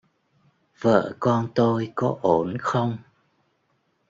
[0.79, 2.97] vợ con tôi có ổn không